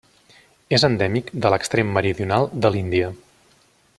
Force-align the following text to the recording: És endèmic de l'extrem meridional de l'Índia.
És 0.77 0.85
endèmic 0.87 1.29
de 1.43 1.51
l'extrem 1.55 1.93
meridional 1.99 2.49
de 2.65 2.75
l'Índia. 2.77 3.13